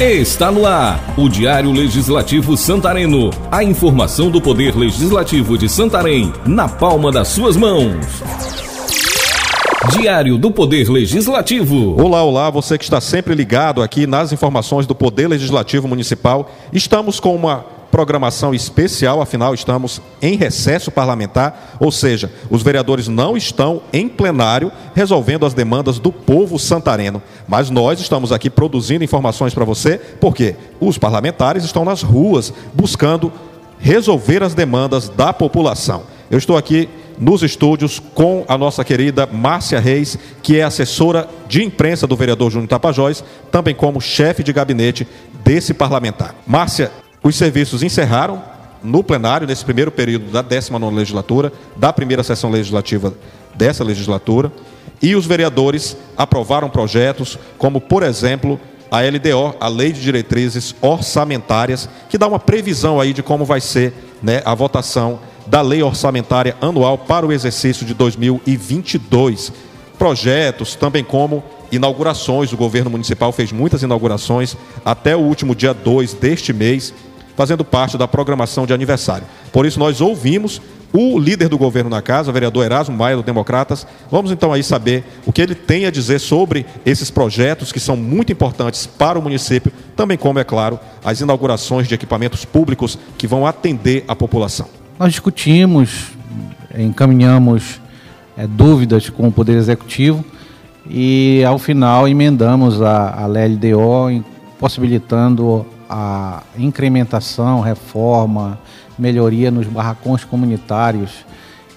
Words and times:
Está 0.00 0.52
no 0.52 0.64
ar 0.64 1.12
o 1.16 1.28
Diário 1.28 1.72
Legislativo 1.72 2.56
Santareno. 2.56 3.30
A 3.50 3.64
informação 3.64 4.30
do 4.30 4.40
Poder 4.40 4.76
Legislativo 4.76 5.58
de 5.58 5.68
Santarém 5.68 6.32
na 6.46 6.68
palma 6.68 7.10
das 7.10 7.26
suas 7.26 7.56
mãos. 7.56 7.96
Diário 9.90 10.38
do 10.38 10.52
Poder 10.52 10.88
Legislativo. 10.88 12.00
Olá, 12.00 12.22
olá, 12.22 12.48
você 12.48 12.78
que 12.78 12.84
está 12.84 13.00
sempre 13.00 13.34
ligado 13.34 13.82
aqui 13.82 14.06
nas 14.06 14.30
informações 14.30 14.86
do 14.86 14.94
Poder 14.94 15.26
Legislativo 15.26 15.88
Municipal. 15.88 16.48
Estamos 16.72 17.18
com 17.18 17.34
uma 17.34 17.64
programação 17.90 18.54
especial, 18.54 19.20
afinal 19.20 19.54
estamos 19.54 20.00
em 20.20 20.36
recesso 20.36 20.90
parlamentar, 20.90 21.76
ou 21.80 21.90
seja, 21.90 22.30
os 22.50 22.62
vereadores 22.62 23.08
não 23.08 23.36
estão 23.36 23.82
em 23.92 24.08
plenário 24.08 24.70
resolvendo 24.94 25.46
as 25.46 25.54
demandas 25.54 25.98
do 25.98 26.12
povo 26.12 26.58
santareno. 26.58 27.22
Mas 27.46 27.70
nós 27.70 28.00
estamos 28.00 28.32
aqui 28.32 28.50
produzindo 28.50 29.04
informações 29.04 29.54
para 29.54 29.64
você, 29.64 29.98
porque 30.20 30.54
os 30.80 30.98
parlamentares 30.98 31.64
estão 31.64 31.84
nas 31.84 32.02
ruas 32.02 32.52
buscando 32.74 33.32
resolver 33.78 34.42
as 34.42 34.54
demandas 34.54 35.08
da 35.08 35.32
população. 35.32 36.02
Eu 36.30 36.38
estou 36.38 36.56
aqui 36.56 36.88
nos 37.18 37.42
estúdios 37.42 38.00
com 38.14 38.44
a 38.46 38.56
nossa 38.56 38.84
querida 38.84 39.26
Márcia 39.26 39.80
Reis, 39.80 40.16
que 40.42 40.58
é 40.58 40.62
assessora 40.62 41.28
de 41.48 41.64
imprensa 41.64 42.06
do 42.06 42.16
vereador 42.16 42.50
Júnior 42.50 42.68
Tapajós, 42.68 43.24
também 43.50 43.74
como 43.74 44.00
chefe 44.00 44.42
de 44.42 44.52
gabinete 44.52 45.06
desse 45.44 45.74
parlamentar. 45.74 46.34
Márcia, 46.46 46.92
os 47.28 47.36
serviços 47.36 47.82
encerraram 47.82 48.42
no 48.82 49.02
plenário, 49.04 49.46
nesse 49.46 49.64
primeiro 49.64 49.90
período 49.90 50.30
da 50.30 50.42
19 50.42 50.94
legislatura, 50.94 51.52
da 51.76 51.92
primeira 51.92 52.22
sessão 52.22 52.50
legislativa 52.50 53.12
dessa 53.54 53.84
legislatura, 53.84 54.52
e 55.02 55.14
os 55.14 55.26
vereadores 55.26 55.96
aprovaram 56.16 56.70
projetos 56.70 57.38
como, 57.56 57.80
por 57.80 58.02
exemplo, 58.02 58.58
a 58.90 59.00
LDO, 59.00 59.56
a 59.60 59.68
Lei 59.68 59.92
de 59.92 60.00
Diretrizes 60.00 60.74
Orçamentárias, 60.80 61.88
que 62.08 62.16
dá 62.16 62.26
uma 62.26 62.38
previsão 62.38 63.00
aí 63.00 63.12
de 63.12 63.22
como 63.22 63.44
vai 63.44 63.60
ser 63.60 63.92
né, 64.22 64.40
a 64.44 64.54
votação 64.54 65.20
da 65.46 65.60
Lei 65.60 65.82
Orçamentária 65.82 66.56
Anual 66.60 66.98
para 66.98 67.26
o 67.26 67.32
exercício 67.32 67.84
de 67.84 67.94
2022. 67.94 69.52
Projetos 69.98 70.74
também 70.74 71.04
como 71.04 71.44
inaugurações, 71.70 72.52
o 72.52 72.56
governo 72.56 72.90
municipal 72.90 73.30
fez 73.32 73.52
muitas 73.52 73.82
inaugurações 73.82 74.56
até 74.84 75.14
o 75.14 75.20
último 75.20 75.54
dia 75.54 75.74
2 75.74 76.14
deste 76.14 76.52
mês 76.52 76.94
fazendo 77.38 77.64
parte 77.64 77.96
da 77.96 78.08
programação 78.08 78.66
de 78.66 78.72
aniversário. 78.72 79.24
Por 79.52 79.64
isso, 79.64 79.78
nós 79.78 80.00
ouvimos 80.00 80.60
o 80.92 81.16
líder 81.16 81.48
do 81.48 81.56
governo 81.56 81.88
na 81.88 82.02
casa, 82.02 82.30
o 82.30 82.32
vereador 82.32 82.64
Erasmo 82.64 82.96
Maia, 82.96 83.14
do 83.14 83.22
Democratas. 83.22 83.86
Vamos 84.10 84.32
então 84.32 84.52
aí 84.52 84.64
saber 84.64 85.04
o 85.24 85.32
que 85.32 85.40
ele 85.40 85.54
tem 85.54 85.86
a 85.86 85.90
dizer 85.92 86.18
sobre 86.18 86.66
esses 86.84 87.12
projetos 87.12 87.70
que 87.70 87.78
são 87.78 87.96
muito 87.96 88.32
importantes 88.32 88.86
para 88.88 89.16
o 89.16 89.22
município, 89.22 89.70
também 89.94 90.18
como, 90.18 90.40
é 90.40 90.42
claro, 90.42 90.80
as 91.04 91.20
inaugurações 91.20 91.86
de 91.86 91.94
equipamentos 91.94 92.44
públicos 92.44 92.98
que 93.16 93.28
vão 93.28 93.46
atender 93.46 94.04
a 94.08 94.16
população. 94.16 94.66
Nós 94.98 95.12
discutimos, 95.12 96.08
encaminhamos 96.76 97.80
é, 98.36 98.48
dúvidas 98.48 99.08
com 99.10 99.28
o 99.28 99.32
Poder 99.32 99.56
Executivo 99.56 100.24
e, 100.90 101.44
ao 101.46 101.60
final, 101.60 102.08
emendamos 102.08 102.82
a, 102.82 103.10
a 103.10 103.26
LDO, 103.28 104.24
possibilitando 104.58 105.64
a 105.88 106.42
incrementação, 106.58 107.60
reforma, 107.60 108.58
melhoria 108.98 109.50
nos 109.50 109.66
barracões 109.66 110.24
comunitários, 110.24 111.24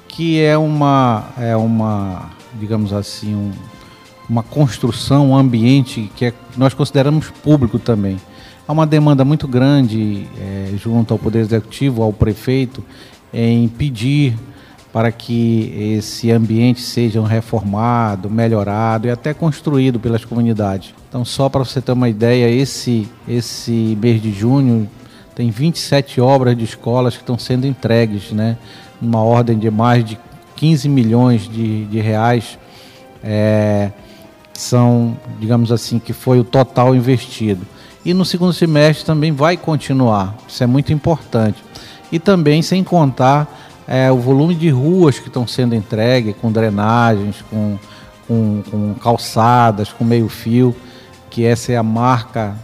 que 0.08 0.42
é 0.42 0.58
uma, 0.58 1.26
é 1.38 1.56
uma 1.56 2.30
digamos 2.60 2.92
assim, 2.92 3.34
um, 3.34 3.52
uma 4.30 4.44
construção, 4.44 5.32
um 5.32 5.38
ambiente 5.38 6.12
que 6.16 6.26
é, 6.26 6.34
nós 6.58 6.74
consideramos 6.74 7.30
público 7.30 7.80
também. 7.80 8.18
Há 8.68 8.72
uma 8.72 8.86
demanda 8.86 9.26
muito 9.26 9.48
grande 9.48 10.28
é, 10.40 10.74
junto 10.78 11.14
ao 11.14 11.20
Poder 11.20 11.40
Executivo, 11.40 12.04
ao 12.04 12.14
prefeito, 12.14 12.84
em 13.34 13.68
pedir 13.68 14.38
para 14.92 15.12
que 15.12 15.96
esse 15.98 16.32
ambiente 16.32 16.82
seja 16.82 17.26
reformado, 17.26 18.30
melhorado 18.30 19.08
e 19.08 19.12
até 19.12 19.34
construído 19.34 20.00
pelas 20.00 20.26
comunidades. 20.26 20.94
Então, 21.08 21.24
só 21.24 21.48
para 21.48 21.64
você 21.64 21.82
ter 21.82 21.94
uma 21.94 22.10
ideia, 22.10 22.50
esse, 22.50 23.08
esse 23.28 23.98
mês 24.02 24.22
de 24.22 24.32
junho 24.34 24.90
tem 25.34 25.50
27 25.50 26.20
obras 26.20 26.58
de 26.58 26.66
escolas 26.66 27.16
que 27.16 27.24
estão 27.24 27.38
sendo 27.38 27.66
entregues, 27.66 28.32
né? 28.32 28.58
numa 29.02 29.24
ordem 29.24 29.58
de 29.58 29.72
mais 29.72 30.06
de 30.06 30.20
15 30.56 30.88
milhões 30.88 31.50
de, 31.50 31.86
de 31.86 32.00
reais. 32.00 32.60
É, 33.24 33.92
são, 34.54 35.18
digamos 35.40 35.72
assim, 35.72 35.98
que 35.98 36.14
foi 36.14 36.40
o 36.40 36.44
total 36.44 36.96
investido. 36.96 37.66
E 38.06 38.14
no 38.14 38.26
segundo 38.26 38.54
semestre 38.54 39.06
também 39.06 39.32
vai 39.32 39.58
continuar, 39.58 40.36
isso 40.48 40.64
é 40.64 40.68
muito 40.68 40.92
importante. 40.92 41.64
E 42.12 42.20
também 42.20 42.62
sem 42.62 42.84
contar 42.84 43.71
é, 43.92 44.10
o 44.10 44.16
volume 44.16 44.56
de 44.56 44.70
ruas 44.70 45.20
que 45.20 45.28
estão 45.28 45.46
sendo 45.46 45.76
entregues, 45.76 46.34
com 46.42 46.50
drenagens, 46.50 47.44
com, 47.50 47.78
com, 48.26 48.64
com 48.72 48.94
calçadas, 48.94 49.92
com 49.92 50.06
meio-fio, 50.06 50.74
que 51.30 51.46
essa 51.46 51.74
é 51.74 51.76
a 51.76 51.84
marca 51.84 52.56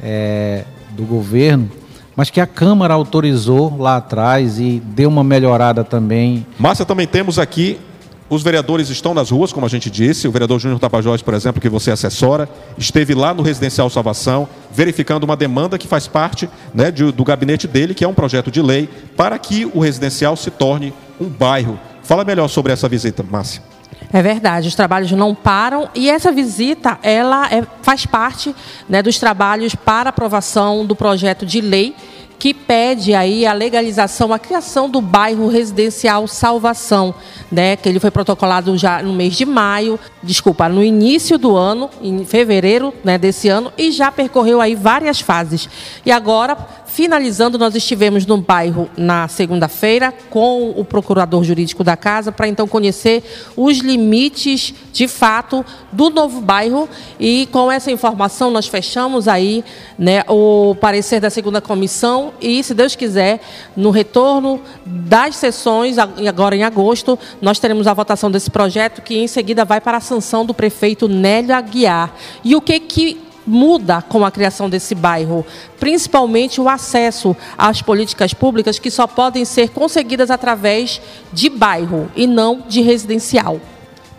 é, 0.00 0.62
do 0.90 1.02
governo, 1.02 1.68
mas 2.14 2.30
que 2.30 2.40
a 2.40 2.46
Câmara 2.46 2.94
autorizou 2.94 3.76
lá 3.76 3.96
atrás 3.96 4.60
e 4.60 4.80
deu 4.80 5.08
uma 5.08 5.24
melhorada 5.24 5.82
também. 5.82 6.46
Márcia, 6.56 6.86
também 6.86 7.08
temos 7.08 7.36
aqui 7.36 7.80
os 8.28 8.42
vereadores 8.42 8.90
estão 8.90 9.14
nas 9.14 9.30
ruas, 9.30 9.52
como 9.52 9.66
a 9.66 9.68
gente 9.68 9.88
disse. 9.88 10.26
O 10.26 10.32
vereador 10.32 10.58
Júnior 10.58 10.80
Tapajós, 10.80 11.22
por 11.22 11.34
exemplo, 11.34 11.60
que 11.60 11.68
você 11.68 11.90
assessora, 11.90 12.48
esteve 12.76 13.14
lá 13.14 13.32
no 13.32 13.42
Residencial 13.42 13.88
Salvação, 13.88 14.48
verificando 14.72 15.24
uma 15.24 15.36
demanda 15.36 15.78
que 15.78 15.86
faz 15.86 16.08
parte 16.08 16.48
né, 16.74 16.90
de, 16.90 17.12
do 17.12 17.24
gabinete 17.24 17.68
dele, 17.68 17.94
que 17.94 18.04
é 18.04 18.08
um 18.08 18.14
projeto 18.14 18.50
de 18.50 18.60
lei, 18.60 18.88
para 19.16 19.38
que 19.38 19.64
o 19.72 19.80
residencial 19.80 20.36
se 20.36 20.50
torne 20.50 20.92
um 21.20 21.28
bairro. 21.28 21.78
Fala 22.02 22.24
melhor 22.24 22.48
sobre 22.48 22.72
essa 22.72 22.88
visita, 22.88 23.22
Márcia. 23.22 23.62
É 24.12 24.22
verdade, 24.22 24.68
os 24.68 24.74
trabalhos 24.74 25.10
não 25.12 25.34
param 25.34 25.88
e 25.94 26.08
essa 26.08 26.30
visita 26.30 26.98
ela 27.02 27.46
é, 27.52 27.64
faz 27.82 28.06
parte 28.06 28.54
né, 28.88 29.02
dos 29.02 29.18
trabalhos 29.18 29.74
para 29.74 30.10
aprovação 30.10 30.84
do 30.84 30.94
projeto 30.94 31.44
de 31.44 31.60
lei 31.60 31.94
que 32.38 32.52
pede 32.52 33.14
aí 33.14 33.46
a 33.46 33.52
legalização, 33.52 34.32
a 34.32 34.38
criação 34.38 34.88
do 34.88 35.00
bairro 35.00 35.48
residencial 35.48 36.26
Salvação, 36.26 37.14
né, 37.50 37.76
que 37.76 37.88
ele 37.88 38.00
foi 38.00 38.10
protocolado 38.10 38.76
já 38.76 39.02
no 39.02 39.12
mês 39.12 39.34
de 39.36 39.44
maio, 39.44 39.98
desculpa, 40.22 40.68
no 40.68 40.82
início 40.82 41.38
do 41.38 41.56
ano, 41.56 41.88
em 42.02 42.24
fevereiro, 42.24 42.92
né, 43.04 43.16
desse 43.18 43.48
ano, 43.48 43.72
e 43.76 43.90
já 43.90 44.10
percorreu 44.10 44.60
aí 44.60 44.74
várias 44.74 45.20
fases. 45.20 45.68
E 46.04 46.10
agora 46.10 46.56
Finalizando, 46.96 47.58
nós 47.58 47.74
estivemos 47.74 48.24
no 48.24 48.38
bairro 48.38 48.88
na 48.96 49.28
segunda-feira 49.28 50.14
com 50.30 50.70
o 50.70 50.82
procurador 50.82 51.44
jurídico 51.44 51.84
da 51.84 51.94
casa 51.94 52.32
para 52.32 52.48
então 52.48 52.66
conhecer 52.66 53.22
os 53.54 53.80
limites 53.80 54.72
de 54.94 55.06
fato 55.06 55.62
do 55.92 56.08
novo 56.08 56.40
bairro 56.40 56.88
e 57.20 57.50
com 57.52 57.70
essa 57.70 57.90
informação 57.90 58.50
nós 58.50 58.66
fechamos 58.66 59.28
aí 59.28 59.62
né, 59.98 60.22
o 60.26 60.74
parecer 60.80 61.20
da 61.20 61.28
segunda 61.28 61.60
comissão 61.60 62.32
e, 62.40 62.62
se 62.62 62.72
Deus 62.72 62.96
quiser, 62.96 63.42
no 63.76 63.90
retorno 63.90 64.58
das 64.86 65.36
sessões, 65.36 65.98
agora 65.98 66.56
em 66.56 66.62
agosto, 66.64 67.18
nós 67.40 67.58
teremos 67.58 67.86
a 67.86 67.94
votação 67.94 68.30
desse 68.30 68.50
projeto 68.50 69.02
que 69.02 69.18
em 69.18 69.26
seguida 69.26 69.64
vai 69.64 69.80
para 69.80 69.98
a 69.98 70.00
sanção 70.00 70.44
do 70.44 70.54
prefeito 70.54 71.08
Nélio 71.08 71.54
Aguiar. 71.54 72.14
E 72.44 72.54
o 72.56 72.60
que 72.60 72.80
que 72.80 73.26
muda 73.46 74.02
com 74.02 74.24
a 74.24 74.30
criação 74.30 74.68
desse 74.68 74.94
bairro, 74.94 75.46
principalmente 75.78 76.60
o 76.60 76.68
acesso 76.68 77.36
às 77.56 77.80
políticas 77.80 78.34
públicas 78.34 78.78
que 78.78 78.90
só 78.90 79.06
podem 79.06 79.44
ser 79.44 79.70
conseguidas 79.70 80.30
através 80.30 81.00
de 81.32 81.48
bairro 81.48 82.10
e 82.16 82.26
não 82.26 82.62
de 82.66 82.80
residencial. 82.80 83.60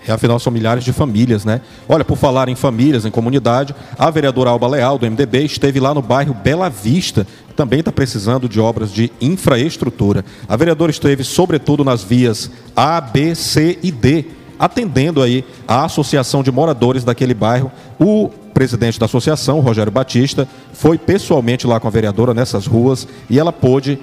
E, 0.08 0.12
afinal, 0.12 0.40
são 0.40 0.52
milhares 0.52 0.84
de 0.84 0.94
famílias, 0.94 1.44
né? 1.44 1.60
Olha, 1.88 2.06
por 2.06 2.18
falar 2.18 2.48
em 2.48 2.56
famílias, 2.56 3.06
em 3.06 3.12
comunidade, 3.12 3.76
a 3.98 4.10
vereadora 4.10 4.50
Alba 4.50 4.68
Leal, 4.68 4.98
do 4.98 5.06
MDB, 5.06 5.44
esteve 5.44 5.80
lá 5.80 5.94
no 5.94 6.02
bairro 6.02 6.34
Bela 6.34 6.70
Vista, 6.70 7.28
também 7.56 7.80
está 7.80 7.92
precisando 7.92 8.48
de 8.48 8.60
obras 8.60 8.92
de 8.92 9.12
infraestrutura. 9.20 10.24
A 10.48 10.56
vereadora 10.56 10.92
esteve, 10.92 11.24
sobretudo, 11.24 11.84
nas 11.84 12.04
vias 12.04 12.50
A, 12.76 13.02
B, 13.02 13.36
C 13.36 13.78
e 13.84 13.92
D, 13.92 14.26
atendendo 14.58 15.22
aí 15.22 15.44
a 15.68 15.84
associação 15.84 16.42
de 16.42 16.52
moradores 16.52 17.04
daquele 17.04 17.34
bairro. 17.34 17.72
O 18.00 18.30
presidente 18.54 19.00
da 19.00 19.06
associação, 19.06 19.60
Rogério 19.60 19.92
Batista, 19.92 20.48
foi 20.72 20.98
pessoalmente 20.98 21.68
lá 21.68 21.80
com 21.80 21.88
a 21.88 21.92
vereadora 21.92 22.34
nessas 22.34 22.66
ruas 22.66 23.08
e 23.30 23.38
ela 23.38 23.52
pôde 23.52 24.00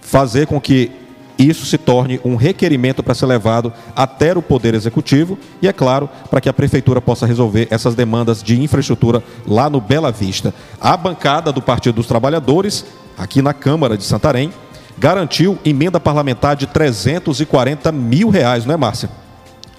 fazer 0.00 0.46
com 0.46 0.60
que 0.60 0.90
isso 1.38 1.64
se 1.64 1.78
torne 1.78 2.20
um 2.24 2.34
requerimento 2.34 3.02
para 3.02 3.14
ser 3.14 3.26
levado 3.26 3.72
até 3.94 4.36
o 4.36 4.42
Poder 4.42 4.74
Executivo 4.74 5.38
e, 5.62 5.68
é 5.68 5.72
claro, 5.72 6.10
para 6.30 6.40
que 6.40 6.48
a 6.48 6.52
Prefeitura 6.52 7.00
possa 7.00 7.26
resolver 7.26 7.68
essas 7.70 7.94
demandas 7.94 8.42
de 8.42 8.60
infraestrutura 8.60 9.22
lá 9.46 9.70
no 9.70 9.80
Bela 9.80 10.10
Vista. 10.10 10.52
A 10.80 10.96
bancada 10.96 11.52
do 11.52 11.62
Partido 11.62 11.96
dos 11.96 12.06
Trabalhadores, 12.06 12.84
aqui 13.16 13.40
na 13.40 13.54
Câmara 13.54 13.96
de 13.96 14.02
Santarém, 14.02 14.52
garantiu 14.98 15.58
emenda 15.64 16.00
parlamentar 16.00 16.56
de 16.56 16.66
340 16.66 17.92
mil 17.92 18.30
reais, 18.30 18.64
não 18.64 18.74
é, 18.74 18.76
Márcia? 18.76 19.08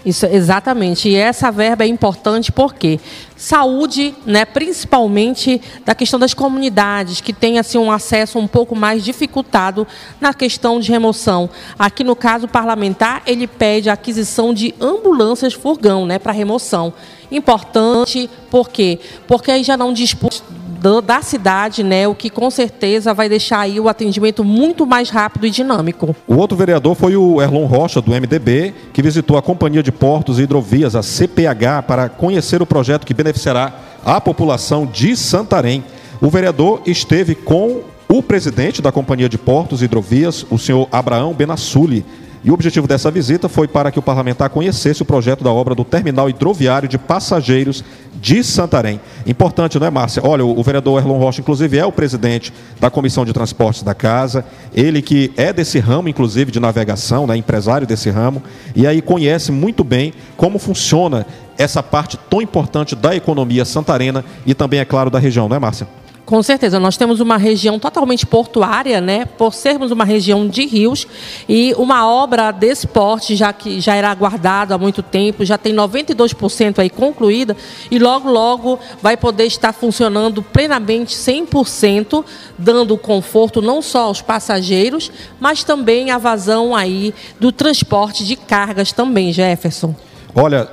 Isso, 0.06 0.26
exatamente. 0.26 1.10
E 1.10 1.16
essa 1.16 1.52
verba 1.52 1.84
é 1.84 1.88
importante 1.88 2.52
porque 2.52 3.00
saúde, 3.36 4.16
né, 4.26 4.46
principalmente 4.46 5.62
da 5.86 5.94
questão 5.94 6.18
das 6.18 6.34
comunidades 6.34 7.20
que 7.20 7.34
têm 7.34 7.60
assim 7.60 7.78
um 7.78 7.92
acesso 7.92 8.40
um 8.40 8.48
pouco 8.48 8.76
mais 8.76 9.04
dificultado 9.04 9.86
na 10.20 10.34
questão 10.34 10.80
de 10.80 10.90
remoção. 10.90 11.50
Aqui 11.78 12.04
no 12.04 12.16
caso 12.16 12.48
parlamentar, 12.48 13.24
ele 13.26 13.46
pede 13.46 13.90
a 13.90 13.94
aquisição 13.94 14.54
de 14.54 14.74
ambulâncias 14.80 15.54
furgão, 15.54 16.06
né, 16.06 16.18
para 16.18 16.32
remoção. 16.32 16.94
Importante, 17.30 18.30
por 18.50 18.70
quê? 18.70 19.00
Porque 19.28 19.52
aí 19.52 19.64
já 19.64 19.76
não 19.76 19.94
dispõe 19.94 20.32
da 20.80 21.22
cidade, 21.22 21.84
né, 21.84 22.08
o 22.08 22.16
que 22.16 22.30
com 22.30 22.50
certeza 22.50 23.14
vai 23.14 23.28
deixar 23.28 23.60
aí 23.60 23.80
o 23.80 23.90
atendimento 23.90 24.44
muito 24.44 24.86
mais 24.86 25.10
rápido 25.10 25.46
e 25.46 25.50
dinâmico. 25.50 26.16
O 26.28 26.36
outro 26.36 26.58
vereador 26.58 26.96
foi 26.96 27.16
o 27.16 27.42
Erlon 27.42 27.66
Rocha, 27.66 28.02
do 28.02 28.12
MDB, 28.12 28.74
que 28.94 29.02
visitou 29.02 29.38
a 29.38 29.42
Companhia 29.42 29.84
de 29.84 29.92
Portos 29.92 30.40
e 30.40 30.44
Hidrovias, 30.44 30.96
a 30.96 31.04
CPH, 31.04 31.84
para 31.86 32.08
conhecer 32.08 32.62
o 32.62 32.66
projeto 32.66 33.06
que 33.06 33.14
beneficiará 33.14 33.74
a 34.06 34.22
população 34.22 34.86
de 34.86 35.16
Santarém. 35.16 35.84
O 36.22 36.30
vereador 36.30 36.82
esteve 36.86 37.36
com 37.36 37.82
o 38.08 38.24
presidente 38.24 38.82
da 38.82 38.92
Companhia 38.92 39.30
de 39.30 39.38
Portos 39.38 39.82
e 39.82 39.86
Hidrovias, 39.86 40.46
o 40.50 40.58
senhor 40.58 40.88
Abraão 40.92 41.34
Benassuli, 41.34 42.06
e 42.44 42.50
o 42.50 42.54
objetivo 42.54 42.88
dessa 42.88 43.12
visita 43.12 43.50
foi 43.50 43.68
para 43.68 43.92
que 43.92 44.00
o 44.00 44.02
parlamentar 44.02 44.50
conhecesse 44.50 45.02
o 45.02 45.06
projeto 45.06 45.44
da 45.44 45.52
obra 45.52 45.76
do 45.76 45.84
terminal 45.84 46.30
hidroviário 46.30 46.88
de 46.88 46.98
passageiros 46.98 47.84
de 48.22 48.44
Santarém. 48.44 49.00
Importante, 49.26 49.80
não 49.80 49.88
é, 49.88 49.90
Márcia? 49.90 50.22
Olha, 50.26 50.46
o 50.46 50.64
vereador 50.64 51.00
Erlon 51.00 51.18
Rocha, 51.18 51.42
inclusive, 51.42 51.78
é 51.78 51.86
o 51.86 51.92
presidente 51.92 52.54
da 52.80 52.90
Comissão 52.90 53.26
de 53.26 53.34
Transportes 53.34 53.84
da 53.84 53.94
Casa, 53.94 54.46
ele 54.74 55.02
que 55.02 55.32
é 55.36 55.52
desse 55.52 55.80
ramo, 55.80 56.10
inclusive, 56.10 56.52
de 56.52 56.60
navegação, 56.60 57.28
né, 57.28 57.36
empresário 57.36 57.88
desse 57.88 58.10
ramo, 58.10 58.42
e 58.76 58.88
aí 58.88 59.02
conhece 59.02 59.52
muito 59.52 59.84
bem 59.84 60.14
como 60.38 60.60
funciona 60.60 61.26
essa 61.58 61.84
parte 61.84 62.18
tão 62.30 62.42
importante 62.42 62.96
da 62.96 63.16
economia 63.16 63.66
santarena 63.66 64.24
e 64.46 64.54
também, 64.54 64.80
é 64.80 64.86
claro, 64.86 65.10
da 65.10 65.20
região, 65.20 65.50
não 65.50 65.56
é, 65.56 65.60
Márcia? 65.60 65.88
Com 66.30 66.44
certeza, 66.44 66.80
nós 66.80 66.96
temos 66.96 67.20
uma 67.20 67.38
região 67.38 67.80
totalmente 67.80 68.24
portuária, 68.24 69.02
né? 69.02 69.26
Por 69.26 69.52
sermos 69.52 69.90
uma 69.90 70.06
região 70.06 70.48
de 70.48 70.64
rios 70.64 71.08
e 71.50 71.74
uma 71.76 72.08
obra 72.08 72.52
desse 72.52 72.86
porte, 72.86 73.36
já 73.36 73.52
que 73.52 73.82
já 73.82 73.96
era 73.96 74.12
aguardada 74.12 74.76
há 74.76 74.78
muito 74.78 75.02
tempo, 75.02 75.44
já 75.44 75.58
tem 75.58 75.74
92% 75.74 76.78
aí 76.78 76.90
concluída 76.92 77.58
e 77.90 77.98
logo 77.98 78.30
logo 78.30 78.78
vai 79.02 79.18
poder 79.18 79.46
estar 79.46 79.74
funcionando 79.74 80.44
plenamente 80.44 81.16
100%, 81.16 82.24
dando 82.56 82.96
conforto 82.96 83.60
não 83.60 83.82
só 83.82 84.02
aos 84.02 84.22
passageiros, 84.22 85.12
mas 85.40 85.64
também 85.64 86.12
a 86.12 86.20
vazão 86.20 86.76
aí 86.76 87.12
do 87.40 87.52
transporte 87.52 88.24
de 88.24 88.36
cargas 88.36 88.92
também, 88.92 89.34
Jefferson. 89.34 89.96
Olha, 90.36 90.70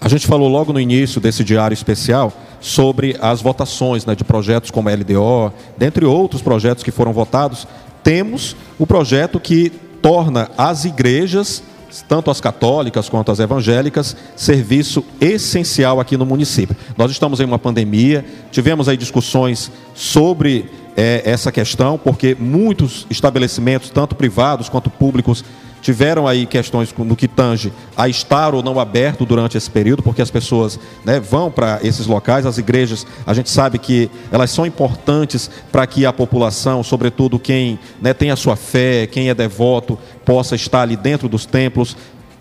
a 0.00 0.08
gente 0.08 0.28
falou 0.28 0.46
logo 0.46 0.72
no 0.72 0.78
início 0.78 1.20
desse 1.20 1.42
diário 1.42 1.74
especial 1.74 2.32
sobre 2.60 3.16
as 3.20 3.40
votações 3.40 4.04
né, 4.04 4.14
de 4.14 4.24
projetos 4.24 4.70
como 4.70 4.88
a 4.88 4.92
LDO, 4.92 5.52
dentre 5.76 6.04
outros 6.04 6.42
projetos 6.42 6.84
que 6.84 6.90
foram 6.90 7.12
votados, 7.12 7.66
temos 8.02 8.56
o 8.78 8.86
projeto 8.86 9.40
que 9.40 9.70
torna 10.02 10.50
as 10.56 10.84
igrejas, 10.84 11.62
tanto 12.08 12.30
as 12.30 12.40
católicas 12.40 13.08
quanto 13.08 13.32
as 13.32 13.40
evangélicas, 13.40 14.16
serviço 14.36 15.04
essencial 15.20 16.00
aqui 16.00 16.16
no 16.16 16.24
município. 16.24 16.76
Nós 16.96 17.10
estamos 17.10 17.40
em 17.40 17.44
uma 17.44 17.58
pandemia, 17.58 18.24
tivemos 18.50 18.88
aí 18.88 18.96
discussões 18.96 19.70
sobre 19.94 20.70
é, 20.96 21.22
essa 21.24 21.50
questão, 21.50 21.98
porque 21.98 22.36
muitos 22.38 23.06
estabelecimentos, 23.10 23.90
tanto 23.90 24.14
privados 24.14 24.68
quanto 24.68 24.90
públicos, 24.90 25.44
tiveram 25.80 26.26
aí 26.26 26.46
questões 26.46 26.94
no 26.96 27.16
que 27.16 27.26
tange 27.26 27.72
a 27.96 28.08
estar 28.08 28.54
ou 28.54 28.62
não 28.62 28.78
aberto 28.78 29.24
durante 29.24 29.56
esse 29.56 29.70
período, 29.70 30.02
porque 30.02 30.22
as 30.22 30.30
pessoas 30.30 30.78
né, 31.04 31.18
vão 31.18 31.50
para 31.50 31.80
esses 31.82 32.06
locais, 32.06 32.46
as 32.46 32.58
igrejas, 32.58 33.06
a 33.26 33.34
gente 33.34 33.50
sabe 33.50 33.78
que 33.78 34.10
elas 34.30 34.50
são 34.50 34.66
importantes 34.66 35.50
para 35.72 35.86
que 35.86 36.04
a 36.06 36.12
população, 36.12 36.82
sobretudo 36.82 37.38
quem 37.38 37.78
né, 38.00 38.12
tem 38.12 38.30
a 38.30 38.36
sua 38.36 38.56
fé, 38.56 39.06
quem 39.06 39.28
é 39.28 39.34
devoto, 39.34 39.98
possa 40.24 40.54
estar 40.54 40.82
ali 40.82 40.96
dentro 40.96 41.28
dos 41.28 41.46
templos, 41.46 41.96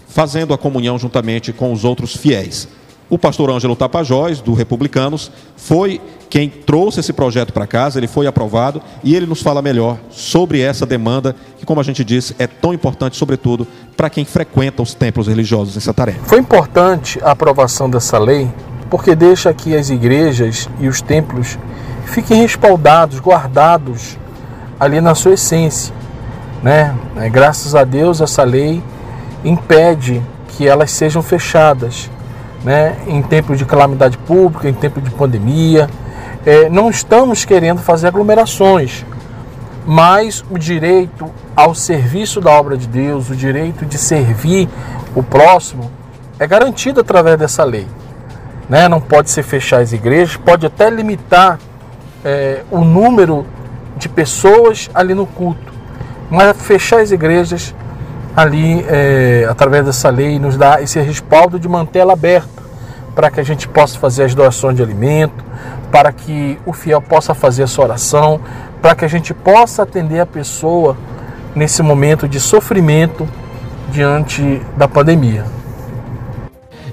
fazendo 0.07 0.53
a 0.53 0.57
comunhão 0.57 0.97
juntamente 0.97 1.53
com 1.53 1.71
os 1.71 1.83
outros 1.83 2.15
fiéis. 2.15 2.67
O 3.09 3.17
pastor 3.17 3.49
Ângelo 3.49 3.75
Tapajós, 3.75 4.39
do 4.39 4.53
Republicanos, 4.53 5.31
foi 5.57 5.99
quem 6.29 6.47
trouxe 6.47 6.99
esse 6.99 7.11
projeto 7.11 7.51
para 7.51 7.65
casa, 7.65 7.99
ele 7.99 8.07
foi 8.07 8.27
aprovado 8.27 8.79
e 9.03 9.15
ele 9.15 9.25
nos 9.25 9.41
fala 9.41 9.63
melhor 9.63 9.97
sobre 10.11 10.61
essa 10.61 10.85
demanda, 10.85 11.35
que, 11.57 11.65
como 11.65 11.81
a 11.81 11.83
gente 11.83 12.03
disse, 12.03 12.35
é 12.37 12.45
tão 12.45 12.71
importante, 12.71 13.17
sobretudo, 13.17 13.65
para 13.97 14.11
quem 14.11 14.23
frequenta 14.23 14.83
os 14.83 14.93
templos 14.93 15.25
religiosos 15.27 15.75
em 15.75 15.79
Santarém. 15.79 16.17
Foi 16.25 16.37
importante 16.37 17.19
a 17.23 17.31
aprovação 17.31 17.89
dessa 17.89 18.19
lei, 18.19 18.47
porque 18.91 19.15
deixa 19.15 19.51
que 19.55 19.75
as 19.75 19.89
igrejas 19.89 20.69
e 20.79 20.87
os 20.87 21.01
templos 21.01 21.57
fiquem 22.05 22.41
respaldados, 22.41 23.19
guardados 23.19 24.19
ali 24.79 25.01
na 25.01 25.15
sua 25.15 25.33
essência. 25.33 25.95
Né? 26.61 26.95
Graças 27.31 27.73
a 27.73 27.83
Deus, 27.83 28.21
essa 28.21 28.43
lei 28.43 28.83
impede 29.43 30.21
que 30.49 30.67
elas 30.67 30.91
sejam 30.91 31.23
fechadas 31.23 32.07
né, 32.63 32.97
em 33.07 33.21
tempo 33.21 33.55
de 33.55 33.65
calamidade 33.65 34.17
pública, 34.17 34.69
em 34.69 34.73
tempo 34.73 35.01
de 35.01 35.09
pandemia. 35.11 35.89
É, 36.45 36.69
não 36.69 36.89
estamos 36.89 37.45
querendo 37.45 37.81
fazer 37.81 38.07
aglomerações, 38.07 39.05
mas 39.85 40.43
o 40.49 40.57
direito 40.57 41.29
ao 41.55 41.73
serviço 41.73 42.39
da 42.39 42.51
obra 42.51 42.77
de 42.77 42.87
Deus, 42.87 43.29
o 43.29 43.35
direito 43.35 43.85
de 43.85 43.97
servir 43.97 44.69
o 45.15 45.23
próximo, 45.23 45.91
é 46.37 46.47
garantido 46.47 47.01
através 47.01 47.37
dessa 47.37 47.63
lei. 47.63 47.87
Né? 48.69 48.87
Não 48.87 49.01
pode 49.01 49.29
ser 49.29 49.43
fechar 49.43 49.81
as 49.81 49.91
igrejas, 49.91 50.37
pode 50.37 50.65
até 50.65 50.89
limitar 50.89 51.59
é, 52.23 52.63
o 52.71 52.81
número 52.81 53.45
de 53.97 54.07
pessoas 54.07 54.89
ali 54.93 55.13
no 55.13 55.25
culto, 55.25 55.73
mas 56.29 56.55
fechar 56.61 57.01
as 57.01 57.11
igrejas 57.11 57.75
ali, 58.41 58.85
é, 58.87 59.47
através 59.49 59.85
dessa 59.85 60.09
lei, 60.09 60.39
nos 60.39 60.57
dá 60.57 60.81
esse 60.81 60.99
respaldo 60.99 61.59
de 61.59 61.67
manter 61.67 61.99
ela 61.99 62.13
aberta, 62.13 62.61
para 63.13 63.29
que 63.29 63.39
a 63.39 63.43
gente 63.43 63.67
possa 63.67 63.99
fazer 63.99 64.23
as 64.23 64.35
doações 64.35 64.75
de 64.75 64.81
alimento, 64.81 65.43
para 65.91 66.11
que 66.11 66.57
o 66.65 66.73
fiel 66.73 67.01
possa 67.01 67.33
fazer 67.33 67.63
a 67.63 67.67
sua 67.67 67.85
oração, 67.85 68.39
para 68.81 68.95
que 68.95 69.03
a 69.03 69.07
gente 69.07 69.33
possa 69.33 69.83
atender 69.83 70.19
a 70.19 70.25
pessoa 70.25 70.95
nesse 71.55 71.81
momento 71.81 72.27
de 72.27 72.39
sofrimento 72.39 73.27
diante 73.91 74.61
da 74.77 74.87
pandemia. 74.87 75.45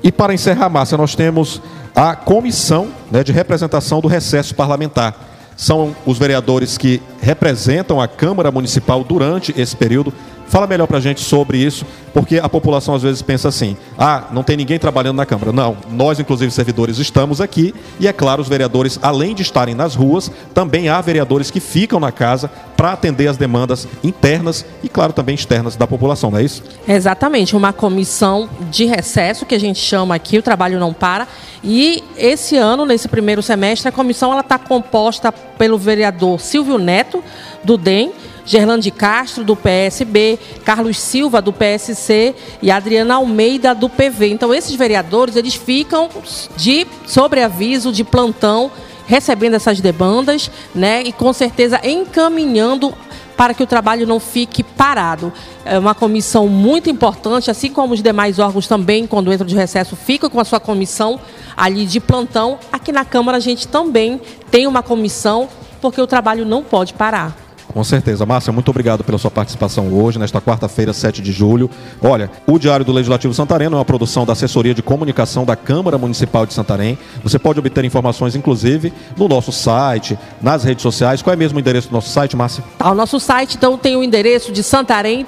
E 0.02 0.10
para 0.10 0.34
encerrar, 0.34 0.68
Márcia, 0.68 0.96
nós 0.96 1.14
temos 1.14 1.60
a 1.94 2.14
comissão 2.14 2.88
né, 3.10 3.22
de 3.22 3.32
representação 3.32 4.00
do 4.00 4.08
recesso 4.08 4.54
parlamentar. 4.54 5.14
São 5.56 5.96
os 6.04 6.18
vereadores 6.18 6.76
que 6.76 7.00
representam 7.20 8.00
a 8.00 8.06
Câmara 8.06 8.50
Municipal 8.50 9.02
durante 9.02 9.54
esse 9.58 9.74
período 9.74 10.12
Fala 10.48 10.66
melhor 10.66 10.86
para 10.86 10.98
a 10.98 11.00
gente 11.00 11.20
sobre 11.20 11.58
isso, 11.58 11.84
porque 12.14 12.38
a 12.38 12.48
população 12.48 12.94
às 12.94 13.02
vezes 13.02 13.20
pensa 13.20 13.48
assim: 13.48 13.76
ah, 13.98 14.28
não 14.32 14.42
tem 14.42 14.56
ninguém 14.56 14.78
trabalhando 14.78 15.16
na 15.16 15.26
Câmara. 15.26 15.52
Não, 15.52 15.76
nós, 15.90 16.20
inclusive 16.20 16.50
servidores, 16.52 16.98
estamos 16.98 17.40
aqui 17.40 17.74
e, 17.98 18.06
é 18.06 18.12
claro, 18.12 18.40
os 18.40 18.48
vereadores, 18.48 18.98
além 19.02 19.34
de 19.34 19.42
estarem 19.42 19.74
nas 19.74 19.94
ruas, 19.94 20.30
também 20.54 20.88
há 20.88 21.00
vereadores 21.00 21.50
que 21.50 21.60
ficam 21.60 21.98
na 21.98 22.12
casa 22.12 22.50
para 22.76 22.92
atender 22.92 23.26
as 23.26 23.36
demandas 23.36 23.88
internas 24.04 24.64
e, 24.82 24.88
claro, 24.88 25.12
também 25.12 25.34
externas 25.34 25.76
da 25.76 25.86
população, 25.86 26.30
não 26.30 26.38
é 26.38 26.44
isso? 26.44 26.62
Exatamente, 26.86 27.56
uma 27.56 27.72
comissão 27.72 28.48
de 28.70 28.84
recesso 28.84 29.46
que 29.46 29.54
a 29.54 29.60
gente 29.60 29.78
chama 29.78 30.14
aqui, 30.14 30.38
o 30.38 30.42
trabalho 30.42 30.78
não 30.78 30.92
para. 30.92 31.26
E 31.64 32.04
esse 32.16 32.56
ano, 32.56 32.86
nesse 32.86 33.08
primeiro 33.08 33.42
semestre, 33.42 33.88
a 33.88 33.92
comissão 33.92 34.38
está 34.38 34.58
composta 34.58 35.32
pelo 35.32 35.78
vereador 35.78 36.40
Silvio 36.40 36.78
Neto, 36.78 37.24
do 37.64 37.76
DEM 37.76 38.12
Gerlande 38.46 38.90
Castro, 38.92 39.42
do 39.44 39.56
PSB, 39.56 40.38
Carlos 40.64 40.98
Silva, 40.98 41.42
do 41.42 41.52
PSC 41.52 42.34
e 42.62 42.70
Adriana 42.70 43.16
Almeida, 43.16 43.74
do 43.74 43.88
PV. 43.88 44.28
Então, 44.28 44.54
esses 44.54 44.74
vereadores, 44.74 45.34
eles 45.34 45.54
ficam 45.54 46.08
de 46.56 46.86
sobreaviso, 47.04 47.92
de 47.92 48.04
plantão, 48.04 48.70
recebendo 49.06 49.54
essas 49.54 49.80
demandas, 49.80 50.50
né? 50.74 51.02
E 51.02 51.12
com 51.12 51.32
certeza 51.32 51.80
encaminhando 51.84 52.94
para 53.36 53.52
que 53.52 53.62
o 53.62 53.66
trabalho 53.66 54.06
não 54.06 54.18
fique 54.18 54.62
parado. 54.62 55.32
É 55.64 55.78
uma 55.78 55.94
comissão 55.94 56.48
muito 56.48 56.88
importante, 56.88 57.50
assim 57.50 57.70
como 57.70 57.92
os 57.92 58.02
demais 58.02 58.38
órgãos 58.38 58.66
também, 58.66 59.06
quando 59.06 59.32
entram 59.32 59.46
de 59.46 59.54
recesso, 59.54 59.94
ficam 59.94 60.30
com 60.30 60.40
a 60.40 60.44
sua 60.44 60.58
comissão 60.58 61.20
ali 61.56 61.84
de 61.84 62.00
plantão. 62.00 62.58
Aqui 62.72 62.92
na 62.92 63.04
Câmara 63.04 63.36
a 63.36 63.40
gente 63.40 63.68
também 63.68 64.20
tem 64.50 64.66
uma 64.66 64.82
comissão, 64.82 65.48
porque 65.80 66.00
o 66.00 66.06
trabalho 66.06 66.46
não 66.46 66.62
pode 66.62 66.94
parar. 66.94 67.45
Com 67.76 67.84
certeza. 67.84 68.24
Márcia, 68.24 68.50
muito 68.54 68.70
obrigado 68.70 69.04
pela 69.04 69.18
sua 69.18 69.30
participação 69.30 69.92
hoje, 69.92 70.18
nesta 70.18 70.40
quarta-feira, 70.40 70.94
7 70.94 71.20
de 71.20 71.30
julho. 71.30 71.68
Olha, 72.00 72.30
o 72.46 72.58
Diário 72.58 72.86
do 72.86 72.90
Legislativo 72.90 73.34
Santareno 73.34 73.76
é 73.76 73.78
uma 73.78 73.84
produção 73.84 74.24
da 74.24 74.32
Assessoria 74.32 74.72
de 74.72 74.82
Comunicação 74.82 75.44
da 75.44 75.54
Câmara 75.54 75.98
Municipal 75.98 76.46
de 76.46 76.54
Santarém. 76.54 76.98
Você 77.22 77.38
pode 77.38 77.58
obter 77.58 77.84
informações, 77.84 78.34
inclusive, 78.34 78.94
no 79.14 79.28
nosso 79.28 79.52
site, 79.52 80.18
nas 80.40 80.64
redes 80.64 80.80
sociais. 80.80 81.20
Qual 81.20 81.34
é 81.34 81.36
mesmo 81.36 81.58
o 81.58 81.60
endereço 81.60 81.90
do 81.90 81.92
nosso 81.92 82.08
site, 82.08 82.34
Márcia? 82.34 82.64
Tá, 82.78 82.90
o 82.90 82.94
nosso 82.94 83.20
site, 83.20 83.58
então, 83.58 83.76
tem 83.76 83.94
o 83.94 84.02
endereço 84.02 84.50
de 84.50 84.62
santarém.com 84.62 85.26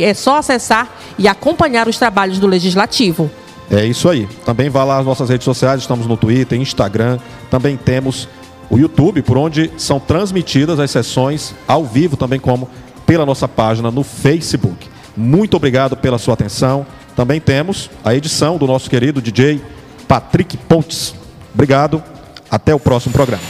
É 0.00 0.14
só 0.14 0.38
acessar 0.38 0.88
e 1.18 1.28
acompanhar 1.28 1.86
os 1.86 1.98
trabalhos 1.98 2.38
do 2.38 2.46
Legislativo. 2.46 3.30
É 3.70 3.84
isso 3.84 4.08
aí. 4.08 4.26
Também 4.46 4.70
vá 4.70 4.82
lá 4.82 4.96
nas 4.96 5.04
nossas 5.04 5.28
redes 5.28 5.44
sociais, 5.44 5.82
estamos 5.82 6.06
no 6.06 6.16
Twitter, 6.16 6.58
Instagram, 6.58 7.18
também 7.50 7.76
temos 7.76 8.26
o 8.70 8.78
YouTube, 8.78 9.22
por 9.22 9.38
onde 9.38 9.70
são 9.76 9.98
transmitidas 9.98 10.78
as 10.78 10.90
sessões 10.90 11.54
ao 11.66 11.84
vivo, 11.84 12.16
também 12.16 12.38
como 12.38 12.68
pela 13.06 13.24
nossa 13.24 13.48
página 13.48 13.90
no 13.90 14.02
Facebook. 14.02 14.88
Muito 15.16 15.56
obrigado 15.56 15.96
pela 15.96 16.18
sua 16.18 16.34
atenção. 16.34 16.86
Também 17.16 17.40
temos 17.40 17.90
a 18.04 18.14
edição 18.14 18.58
do 18.58 18.66
nosso 18.66 18.88
querido 18.88 19.20
DJ 19.20 19.60
Patrick 20.06 20.56
Pontes. 20.56 21.14
Obrigado. 21.52 22.02
Até 22.50 22.74
o 22.74 22.80
próximo 22.80 23.12
programa. 23.12 23.42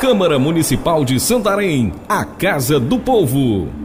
Câmara 0.00 0.38
Municipal 0.38 1.04
de 1.04 1.18
Santarém, 1.18 1.92
a 2.08 2.24
Casa 2.24 2.78
do 2.78 2.98
Povo. 2.98 3.83